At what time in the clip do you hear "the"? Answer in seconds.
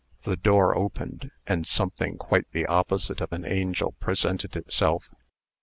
0.23-0.35, 2.53-2.65